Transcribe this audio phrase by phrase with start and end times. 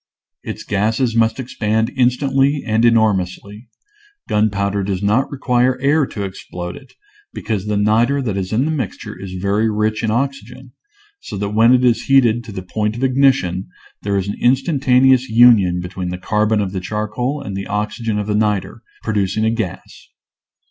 [0.41, 3.67] Its gases must expand in stantly and enormously.
[4.27, 6.93] Gunpowder does not require air to explode it,
[7.33, 10.71] because the niter that is in the mixture is very rich in oxygen,
[11.19, 13.67] so that when it is heated to the point of ignition
[14.01, 18.25] there is an instantaneous union between the carbon of the charcoal and the oxygen of
[18.25, 20.09] the niter, producing a gas.